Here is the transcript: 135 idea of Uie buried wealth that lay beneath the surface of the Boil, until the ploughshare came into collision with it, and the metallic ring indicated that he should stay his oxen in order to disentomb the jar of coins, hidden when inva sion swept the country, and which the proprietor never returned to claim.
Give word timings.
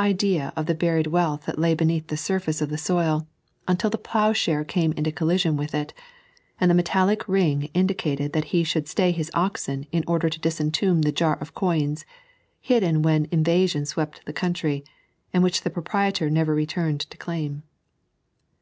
135 0.00 0.16
idea 0.16 0.52
of 0.56 0.64
Uie 0.64 0.78
buried 0.78 1.06
wealth 1.08 1.44
that 1.44 1.58
lay 1.58 1.74
beneath 1.74 2.06
the 2.06 2.16
surface 2.16 2.62
of 2.62 2.70
the 2.70 2.82
Boil, 2.88 3.26
until 3.68 3.90
the 3.90 3.98
ploughshare 3.98 4.64
came 4.66 4.92
into 4.92 5.12
collision 5.12 5.58
with 5.58 5.74
it, 5.74 5.92
and 6.58 6.70
the 6.70 6.74
metallic 6.74 7.28
ring 7.28 7.64
indicated 7.74 8.32
that 8.32 8.44
he 8.46 8.64
should 8.64 8.88
stay 8.88 9.12
his 9.12 9.30
oxen 9.34 9.86
in 9.92 10.02
order 10.06 10.30
to 10.30 10.40
disentomb 10.40 11.02
the 11.02 11.12
jar 11.12 11.36
of 11.38 11.54
coins, 11.54 12.06
hidden 12.62 13.02
when 13.02 13.26
inva 13.26 13.68
sion 13.68 13.84
swept 13.84 14.24
the 14.24 14.32
country, 14.32 14.82
and 15.34 15.42
which 15.42 15.64
the 15.64 15.68
proprietor 15.68 16.30
never 16.30 16.54
returned 16.54 17.00
to 17.00 17.18
claim. 17.18 17.62